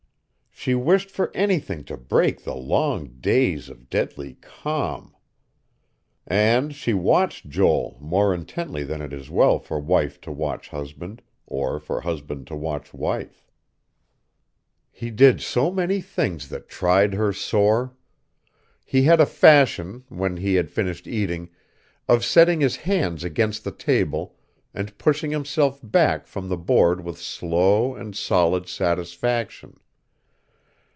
She 0.53 0.75
wished 0.75 1.09
for 1.09 1.31
anything 1.35 1.83
to 1.85 1.97
break 1.97 2.43
the 2.43 2.53
long 2.53 3.07
days 3.19 3.67
of 3.67 3.89
deadly 3.89 4.35
calm. 4.41 5.15
And 6.27 6.75
she 6.75 6.93
watched 6.93 7.49
Joel 7.49 7.97
more 7.99 8.31
intently 8.31 8.83
than 8.83 9.01
it 9.01 9.11
is 9.11 9.31
well 9.31 9.57
for 9.57 9.79
wife 9.79 10.21
to 10.21 10.31
watch 10.31 10.69
husband, 10.69 11.23
or 11.47 11.79
for 11.79 12.01
husband 12.01 12.45
to 12.45 12.55
watch 12.55 12.93
wife. 12.93 13.49
He 14.91 15.09
did 15.09 15.41
so 15.41 15.71
many 15.71 15.99
things 15.99 16.49
that 16.49 16.69
tried 16.69 17.15
her 17.15 17.33
sore. 17.33 17.95
He 18.85 19.01
had 19.01 19.19
a 19.19 19.25
fashion, 19.25 20.03
when 20.09 20.37
he 20.37 20.53
had 20.53 20.69
finished 20.69 21.07
eating, 21.07 21.49
of 22.07 22.23
setting 22.23 22.61
his 22.61 22.75
hands 22.75 23.23
against 23.23 23.63
the 23.63 23.71
table 23.71 24.35
and 24.75 24.95
pushing 24.99 25.31
himself 25.31 25.79
back 25.81 26.27
from 26.27 26.49
the 26.49 26.57
board 26.57 27.03
with 27.03 27.17
slow 27.19 27.95
and 27.95 28.15
solid 28.15 28.67
satisfaction. 28.69 29.79